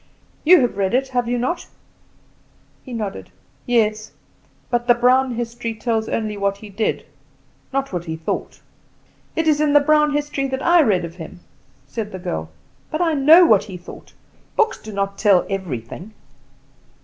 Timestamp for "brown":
4.95-5.35, 9.79-10.11